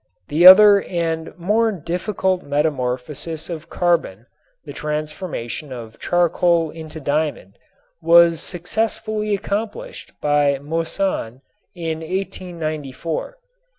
[0.29, 4.25] The other and more difficult metamorphosis of carbon,
[4.65, 7.59] the transformation of charcoal into diamond,
[8.01, 11.41] was successfully accomplished by Moissan
[11.75, 13.37] in 1894.